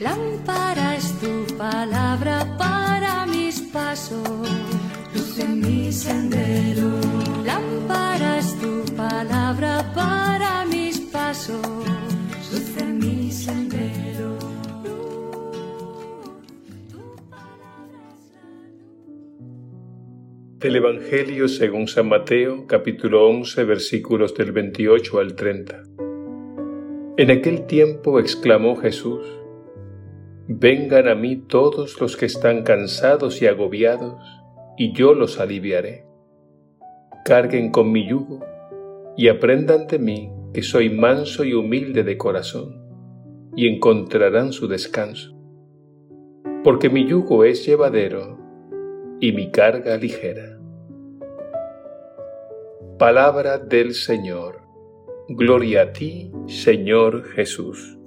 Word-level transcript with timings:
Lámpara 0.00 0.96
es 0.96 1.12
tu 1.20 1.44
palabra 1.58 2.56
para 2.56 3.26
mis 3.26 3.60
pasos, 3.60 4.48
luz 5.14 5.38
en 5.38 5.60
mi 5.60 5.92
sendero. 5.92 6.88
Lámpara 7.44 8.38
es 8.38 8.58
tu 8.58 8.82
palabra 8.96 9.92
para 9.94 10.64
mis 10.64 11.00
pasos, 11.00 11.60
luz 12.50 12.76
en 12.78 12.98
mi 12.98 13.30
sendero. 13.30 14.38
Del 20.60 20.76
Evangelio 20.76 21.46
según 21.46 21.88
San 21.88 22.08
Mateo, 22.08 22.66
capítulo 22.66 23.28
11, 23.28 23.64
versículos 23.64 24.34
del 24.34 24.52
28 24.52 25.18
al 25.18 25.34
30. 25.34 25.82
En 27.18 27.30
aquel 27.30 27.66
tiempo 27.66 28.18
exclamó 28.18 28.76
Jesús, 28.76 29.39
Vengan 30.52 31.06
a 31.06 31.14
mí 31.14 31.36
todos 31.36 32.00
los 32.00 32.16
que 32.16 32.26
están 32.26 32.64
cansados 32.64 33.40
y 33.40 33.46
agobiados, 33.46 34.20
y 34.76 34.92
yo 34.92 35.14
los 35.14 35.38
aliviaré. 35.38 36.06
Carguen 37.24 37.70
con 37.70 37.92
mi 37.92 38.08
yugo 38.08 38.40
y 39.16 39.28
aprendan 39.28 39.86
de 39.86 40.00
mí 40.00 40.32
que 40.52 40.62
soy 40.62 40.90
manso 40.90 41.44
y 41.44 41.54
humilde 41.54 42.02
de 42.02 42.18
corazón, 42.18 42.82
y 43.54 43.68
encontrarán 43.68 44.52
su 44.52 44.66
descanso. 44.66 45.38
Porque 46.64 46.90
mi 46.90 47.06
yugo 47.06 47.44
es 47.44 47.64
llevadero 47.64 48.36
y 49.20 49.30
mi 49.30 49.52
carga 49.52 49.96
ligera. 49.98 50.58
Palabra 52.98 53.58
del 53.58 53.94
Señor. 53.94 54.62
Gloria 55.28 55.82
a 55.82 55.92
ti, 55.92 56.32
Señor 56.48 57.22
Jesús. 57.22 57.99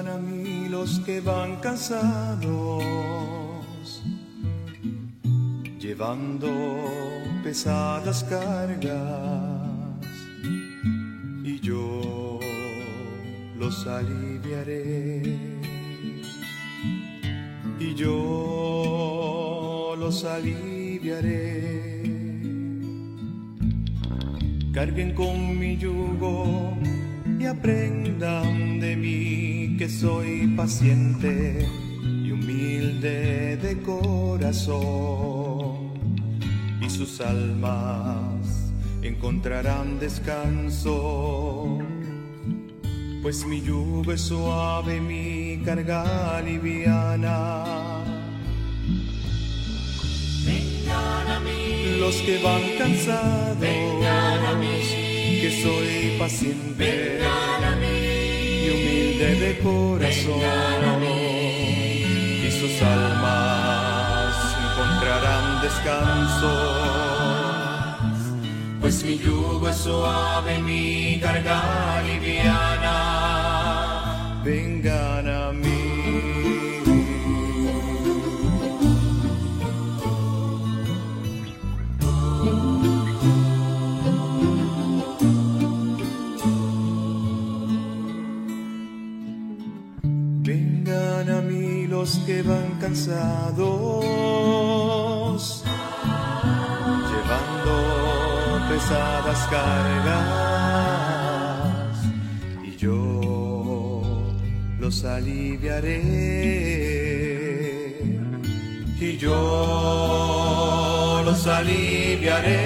A 0.00 0.16
mí 0.16 0.66
los 0.70 0.98
que 1.00 1.20
van 1.20 1.56
cansados, 1.56 2.82
llevando 5.78 6.48
pesadas 7.44 8.24
cargas, 8.24 10.00
y 11.44 11.60
yo 11.60 12.40
los 13.58 13.86
aliviaré. 13.86 15.36
Y 17.78 17.94
yo 17.94 19.94
los 19.98 20.24
aliviaré. 20.24 22.00
Carguen 24.72 25.14
con 25.14 25.58
mi 25.58 25.76
yugo 25.76 26.74
y 27.40 27.46
aprendan 27.46 28.78
de 28.80 28.96
mí 28.96 29.76
que 29.78 29.88
soy 29.88 30.46
paciente 30.48 31.66
y 32.04 32.30
humilde 32.30 33.56
de 33.56 33.80
corazón. 33.82 34.78
Y 36.80 36.90
sus 36.90 37.20
almas 37.20 38.72
encontrarán 39.02 39.98
descanso 39.98 41.78
pues 43.22 43.44
mi 43.44 43.60
yugo 43.60 44.12
es 44.12 44.22
suave 44.22 45.00
mi 45.00 45.62
carga 45.64 46.40
liviana. 46.40 47.64
Vengan 50.46 51.28
a 51.28 51.40
mí, 51.40 51.98
los 51.98 52.16
que 52.22 52.42
van 52.42 52.62
cansados 52.78 53.60
vengan 53.60 54.46
a 54.46 54.54
mí, 54.54 54.80
que 55.40 55.50
soy 55.62 56.16
paciente. 56.18 56.84
Vengan 56.84 57.64
a 57.64 57.76
mí. 57.76 57.86
y 58.64 58.68
humilde 58.74 59.28
de 59.44 59.52
corazón. 59.58 61.00
Y 62.46 62.50
sus 62.58 62.74
almas 62.82 64.34
encontrarán 64.64 65.46
descanso. 65.62 66.52
Pues 68.80 68.96
mi 69.04 69.14
yugo 69.18 69.66
es 69.68 69.76
suave 69.76 70.58
mi 70.58 71.18
carga 71.22 72.02
liviana. 72.06 72.96
Vengan 74.44 75.26
a 75.28 75.39
los 92.00 92.12
que 92.24 92.42
van 92.42 92.78
cansados, 92.80 94.06
llevando 97.10 97.74
pesadas 98.70 99.40
cargas, 99.54 100.36
y 102.64 102.70
yo 102.78 104.00
los 104.78 105.04
aliviaré. 105.04 106.00
Y 108.98 109.16
yo 109.18 109.32
los 111.26 111.46
aliviaré. 111.46 112.60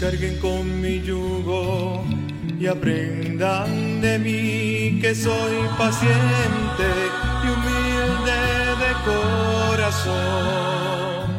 Carguen 0.00 0.38
con 0.38 0.80
mi 0.80 1.02
yugo 1.02 2.04
y 2.60 2.66
aprendan 2.66 4.00
de 4.02 4.18
mí 4.18 4.98
que 5.00 5.14
soy 5.14 5.66
paciente 5.78 6.90
y 7.42 7.46
humilde 7.48 8.42
de 8.82 8.92
corazón 9.72 11.30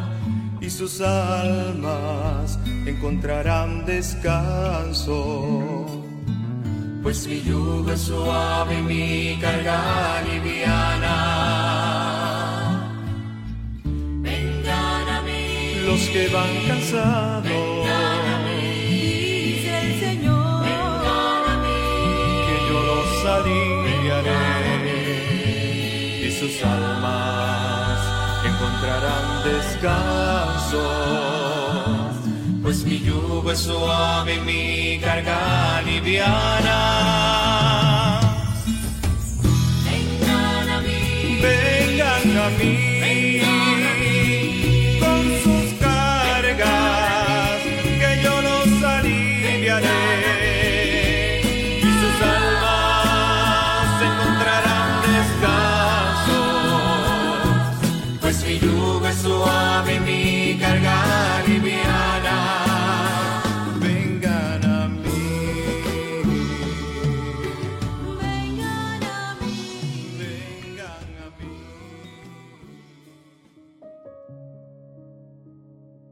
y 0.59 0.67
sus 0.69 0.99
almas 0.99 2.57
encontrarán 2.87 3.85
descanso. 3.85 5.85
Pues 7.03 7.27
mi 7.27 7.41
yugo 7.41 7.91
es 7.91 8.01
suave 8.01 8.79
y 8.79 8.81
mi 8.81 9.37
carga 9.39 10.23
liviana. 10.23 11.17
Vengan 13.83 15.07
a 15.07 15.21
mí, 15.21 15.75
Los 15.85 16.01
que 16.09 16.29
van 16.29 16.49
cansados, 16.67 17.70
descanso. 29.43 30.83
Pues 32.61 32.85
mi 32.85 32.99
yugo 32.99 33.51
es 33.51 33.59
suave 33.59 34.39
mi 34.41 34.99
carga 34.99 35.81
liviana. 35.81 37.50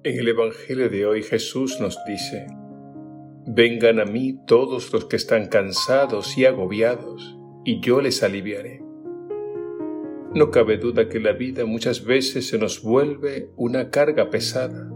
En 0.10 0.18
el 0.18 0.28
Evangelio 0.30 0.90
de 0.90 1.06
hoy 1.06 1.22
Jesús 1.22 1.80
nos 1.80 2.04
dice, 2.08 2.48
Vengan 3.46 4.00
a 4.00 4.06
mí 4.06 4.40
todos 4.48 4.92
los 4.92 5.06
que 5.06 5.16
están 5.16 5.50
cansados 5.50 6.36
y 6.36 6.46
agobiados, 6.46 7.38
y 7.64 7.80
yo 7.80 8.02
les 8.02 8.24
aliviaré. 8.24 8.82
No 10.34 10.50
cabe 10.50 10.80
duda 10.80 11.10
que 11.10 11.20
la 11.20 11.34
vida 11.34 11.64
muchas 11.66 12.06
veces 12.06 12.48
se 12.48 12.58
nos 12.58 12.82
vuelve 12.82 13.52
una 13.56 13.92
carga 13.92 14.32
pesada 14.32 14.90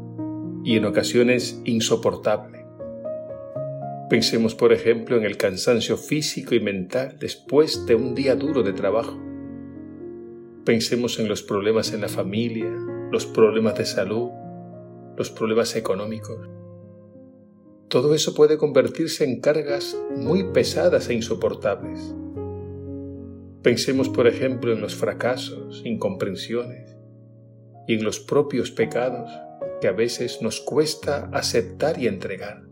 y 0.63 0.77
en 0.77 0.85
ocasiones 0.85 1.61
insoportable. 1.63 2.65
Pensemos, 4.09 4.55
por 4.55 4.73
ejemplo, 4.73 5.15
en 5.15 5.25
el 5.25 5.37
cansancio 5.37 5.95
físico 5.95 6.55
y 6.55 6.59
mental 6.59 7.17
después 7.19 7.85
de 7.85 7.93
un 7.93 8.15
día 8.15 8.33
duro 8.33 8.63
de 8.63 8.73
trabajo. 8.73 9.21
Pensemos 10.65 11.19
en 11.19 11.27
los 11.27 11.43
problemas 11.43 11.93
en 11.93 12.01
la 12.01 12.09
familia, 12.09 12.73
los 13.11 13.27
problemas 13.27 13.75
de 13.75 13.85
salud, 13.85 14.31
los 15.17 15.29
problemas 15.29 15.75
económicos. 15.75 16.49
Todo 17.87 18.15
eso 18.15 18.33
puede 18.33 18.57
convertirse 18.57 19.23
en 19.23 19.39
cargas 19.39 19.95
muy 20.15 20.45
pesadas 20.45 21.09
e 21.09 21.13
insoportables. 21.13 22.15
Pensemos, 23.61 24.09
por 24.09 24.27
ejemplo, 24.27 24.73
en 24.73 24.81
los 24.81 24.95
fracasos, 24.95 25.81
incomprensiones 25.85 26.97
y 27.87 27.95
en 27.95 28.03
los 28.03 28.19
propios 28.19 28.71
pecados 28.71 29.31
que 29.79 29.87
a 29.87 29.91
veces 29.91 30.41
nos 30.41 30.59
cuesta 30.59 31.29
aceptar 31.33 31.99
y 31.99 32.07
entregar. 32.07 32.63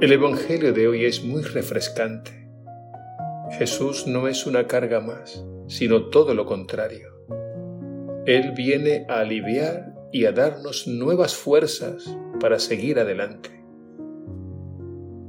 El 0.00 0.12
Evangelio 0.12 0.72
de 0.72 0.86
hoy 0.86 1.04
es 1.04 1.24
muy 1.24 1.42
refrescante. 1.42 2.48
Jesús 3.58 4.06
no 4.06 4.28
es 4.28 4.46
una 4.46 4.66
carga 4.66 5.00
más, 5.00 5.44
sino 5.66 6.10
todo 6.10 6.34
lo 6.34 6.46
contrario. 6.46 7.08
Él 8.26 8.52
viene 8.56 9.06
a 9.08 9.20
aliviar 9.20 9.93
y 10.14 10.26
a 10.26 10.32
darnos 10.32 10.86
nuevas 10.86 11.34
fuerzas 11.34 12.16
para 12.38 12.60
seguir 12.60 13.00
adelante. 13.00 13.50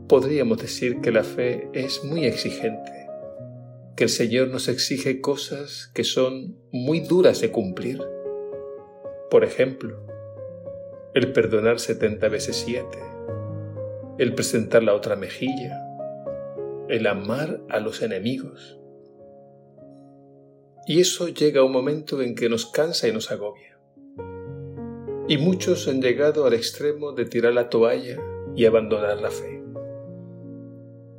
Podríamos 0.07 0.59
decir 0.59 1.01
que 1.01 1.11
la 1.11 1.23
fe 1.23 1.69
es 1.73 2.03
muy 2.03 2.27
exigente, 2.27 3.07
que 3.95 4.03
el 4.03 4.11
Señor 4.11 4.49
nos 4.49 4.67
exige 4.67 5.21
cosas 5.21 5.89
que 5.95 6.03
son 6.03 6.59
muy 6.71 6.99
duras 6.99 7.41
de 7.41 7.49
cumplir. 7.49 7.99
Por 9.31 9.43
ejemplo, 9.43 10.05
el 11.15 11.33
perdonar 11.33 11.79
setenta 11.79 12.29
veces 12.29 12.55
siete, 12.57 12.99
el 14.19 14.35
presentar 14.35 14.83
la 14.83 14.93
otra 14.93 15.15
mejilla, 15.15 15.83
el 16.89 17.07
amar 17.07 17.59
a 17.69 17.79
los 17.79 18.03
enemigos. 18.03 18.79
Y 20.85 20.99
eso 20.99 21.27
llega 21.27 21.61
a 21.61 21.63
un 21.63 21.71
momento 21.71 22.21
en 22.21 22.35
que 22.35 22.49
nos 22.49 22.67
cansa 22.67 23.07
y 23.07 23.11
nos 23.11 23.31
agobia 23.31 23.74
y 25.27 25.37
muchos 25.37 25.87
han 25.87 26.01
llegado 26.01 26.45
al 26.45 26.53
extremo 26.53 27.11
de 27.13 27.25
tirar 27.25 27.53
la 27.53 27.69
toalla 27.69 28.17
y 28.55 28.65
abandonar 28.65 29.19
la 29.19 29.31
fe. 29.31 29.63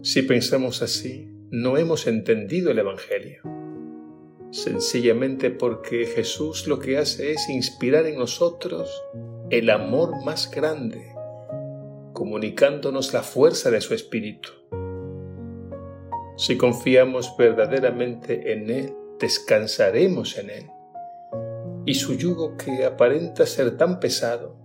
Si 0.02 0.22
pensamos 0.22 0.82
así, 0.82 1.28
no 1.50 1.76
hemos 1.76 2.06
entendido 2.06 2.70
el 2.70 2.78
Evangelio, 2.78 3.42
sencillamente 4.52 5.50
porque 5.50 6.06
Jesús 6.06 6.68
lo 6.68 6.78
que 6.78 6.98
hace 6.98 7.32
es 7.32 7.48
inspirar 7.48 8.06
en 8.06 8.18
nosotros 8.18 8.90
el 9.50 9.70
amor 9.70 10.24
más 10.24 10.50
grande, 10.50 11.12
comunicándonos 12.12 13.12
la 13.12 13.22
fuerza 13.22 13.70
de 13.70 13.80
su 13.80 13.94
Espíritu. 13.94 14.50
Si 16.36 16.56
confiamos 16.56 17.34
verdaderamente 17.36 18.52
en 18.52 18.70
Él, 18.70 18.94
descansaremos 19.18 20.38
en 20.38 20.50
Él 20.50 20.75
y 21.86 21.94
su 21.94 22.14
yugo 22.14 22.56
que 22.56 22.84
aparenta 22.84 23.46
ser 23.46 23.76
tan 23.76 24.00
pesado, 24.00 24.58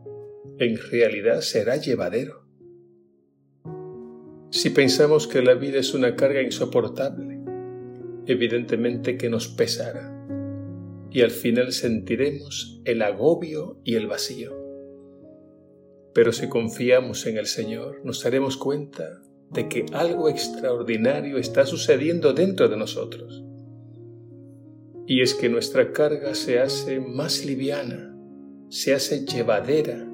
en 0.58 0.76
realidad 0.76 1.42
será 1.42 1.78
llevadero. 1.78 2.48
Si 4.50 4.72
pensamos 4.72 5.28
que 5.28 5.44
la 5.44 5.54
vida 5.54 5.80
es 5.80 5.94
una 5.94 6.16
carga 6.16 6.42
insoportable, 6.42 7.40
evidentemente 8.26 9.18
que 9.18 9.30
nos 9.30 9.48
pesará 9.48 10.18
y 11.12 11.22
al 11.22 11.32
final 11.32 11.72
sentiremos 11.74 12.82
el 12.86 13.04
agobio 13.04 13.80
y 13.84 13.96
el 13.96 14.08
vacío. 14.08 14.58
Pero 16.14 16.32
si 16.32 16.50
confiamos 16.50 17.28
en 17.28 17.38
el 17.38 17.46
Señor, 17.46 18.02
nos 18.04 18.24
daremos 18.24 18.58
cuenta 18.58 19.22
de 19.52 19.70
que 19.70 19.86
algo 19.94 20.28
extraordinario 20.28 21.38
está 21.38 21.66
sucediendo 21.66 22.34
dentro 22.34 22.68
de 22.68 22.78
nosotros 22.78 23.44
y 25.12 25.22
es 25.22 25.34
que 25.34 25.50
nuestra 25.50 25.92
carga 25.92 26.34
se 26.36 26.62
hace 26.62 27.02
más 27.02 27.44
liviana, 27.44 28.16
se 28.70 28.94
hace 28.94 29.26
llevadera, 29.26 30.10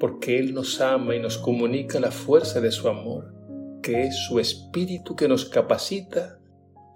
porque 0.00 0.38
Él 0.38 0.54
nos 0.54 0.80
ama 0.80 1.14
y 1.14 1.20
nos 1.20 1.36
comunica 1.36 2.00
la 2.00 2.10
fuerza 2.10 2.62
de 2.62 2.72
su 2.72 2.88
amor, 2.88 3.34
que 3.82 4.04
es 4.04 4.16
su 4.16 4.40
espíritu 4.40 5.14
que 5.14 5.28
nos 5.28 5.44
capacita 5.44 6.40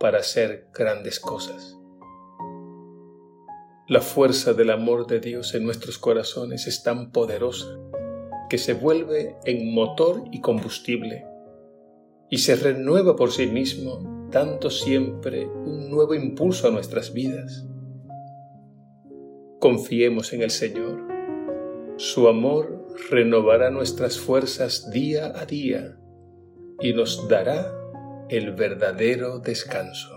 para 0.01 0.21
hacer 0.21 0.69
grandes 0.73 1.21
cosas. 1.21 1.77
La 3.89 4.01
fuerza 4.01 4.55
del 4.55 4.71
amor 4.71 5.07
de 5.07 5.21
Dios 5.21 5.55
en 5.55 5.65
nuestros 5.65 5.99
corazones 5.99 6.67
es 6.67 6.83
tan 6.83 7.13
poderosa 7.13 7.79
que 8.49 8.57
se 8.57 8.73
vuelve 8.73 9.37
en 9.45 9.75
motor 9.75 10.25
y 10.33 10.41
combustible 10.41 11.27
y 12.31 12.39
se 12.39 12.57
renueva 12.57 13.17
por 13.17 13.33
sí 13.33 13.49
mismo 13.49 14.18
dando 14.31 14.71
siempre 14.71 15.47
un 15.47 15.91
nuevo 15.91 16.15
impulso 16.15 16.69
a 16.69 16.71
nuestras 16.71 17.13
vidas. 17.13 17.67
Confiemos 19.59 20.33
en 20.33 20.43
el 20.43 20.51
Señor. 20.51 21.07
Su 21.97 22.29
amor 22.29 22.87
renovará 23.11 23.71
nuestras 23.71 24.19
fuerzas 24.19 24.91
día 24.91 25.33
a 25.35 25.47
día 25.47 25.99
y 26.81 26.93
nos 26.93 27.29
dará 27.29 27.75
el 28.29 28.53
verdadero 28.53 29.39
descanso. 29.41 30.15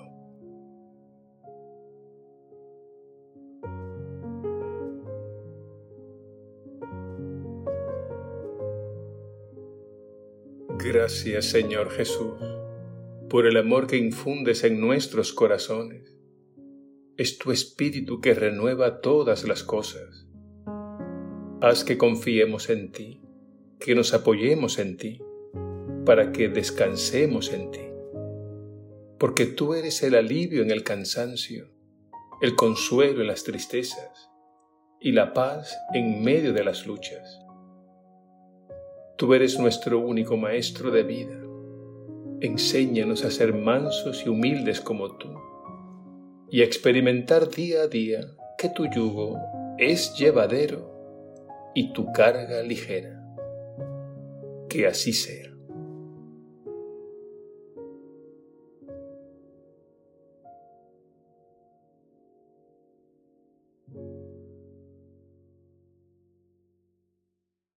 Gracias 10.78 11.46
Señor 11.46 11.90
Jesús 11.92 12.61
por 13.32 13.48
el 13.48 13.56
amor 13.56 13.88
que 13.88 13.96
infundes 13.96 14.66
en 14.66 14.82
nuestros 14.82 15.32
corazones. 15.32 16.18
Es 17.16 17.38
tu 17.38 17.54
espíritu 17.54 18.20
que 18.20 18.34
renueva 18.34 19.00
todas 19.00 19.48
las 19.48 19.64
cosas. 19.64 20.28
Haz 21.62 21.86
que 21.86 21.98
confiemos 21.98 22.70
en 22.70 22.92
ti, 22.92 23.22
que 23.80 23.96
nos 23.96 24.14
apoyemos 24.14 24.80
en 24.80 24.98
ti, 24.98 25.22
para 26.06 26.34
que 26.34 26.50
descansemos 26.50 27.54
en 27.54 27.72
ti. 27.72 27.88
Porque 29.18 29.46
tú 29.46 29.76
eres 29.76 30.04
el 30.04 30.16
alivio 30.16 30.62
en 30.62 30.70
el 30.70 30.84
cansancio, 30.84 31.72
el 32.42 32.58
consuelo 32.58 33.22
en 33.22 33.28
las 33.28 33.46
tristezas 33.46 34.30
y 35.00 35.14
la 35.14 35.32
paz 35.32 35.74
en 35.94 36.22
medio 36.22 36.52
de 36.52 36.66
las 36.66 36.86
luchas. 36.86 37.40
Tú 39.18 39.34
eres 39.34 39.58
nuestro 39.58 40.00
único 40.00 40.36
maestro 40.36 40.92
de 40.92 41.04
vida 41.04 41.41
enséñanos 42.42 43.24
a 43.24 43.32
ser 43.32 43.54
mansos 43.54 44.24
y 44.26 44.30
humildes 44.30 44.82
como 44.82 45.18
tú, 45.18 45.30
y 46.50 46.62
a 46.62 46.66
experimentar 46.66 47.50
día 47.50 47.84
a 47.84 47.88
día 47.88 48.22
que 48.58 48.70
tu 48.70 48.86
yugo 48.88 49.38
es 49.78 50.16
llevadero 50.16 50.92
y 51.74 51.94
tu 51.94 52.12
carga 52.12 52.62
ligera. 52.64 53.18
Que 54.68 54.88
así 54.88 55.14
sea. 55.14 55.51